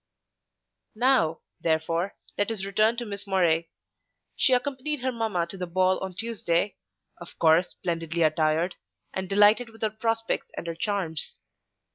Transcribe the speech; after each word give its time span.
Now, 0.95 1.41
therefore, 1.59 2.15
let 2.35 2.49
us 2.49 2.65
return 2.65 2.97
to 2.97 3.05
Miss 3.05 3.27
Murray. 3.27 3.69
She 4.35 4.51
accompanied 4.53 5.01
her 5.01 5.11
mamma 5.11 5.45
to 5.45 5.57
the 5.57 5.67
ball 5.67 5.99
on 5.99 6.15
Tuesday; 6.15 6.77
of 7.19 7.37
course 7.37 7.69
splendidly 7.69 8.23
attired, 8.23 8.73
and 9.13 9.29
delighted 9.29 9.69
with 9.69 9.83
her 9.83 9.91
prospects 9.91 10.49
and 10.57 10.65
her 10.65 10.73
charms. 10.73 11.37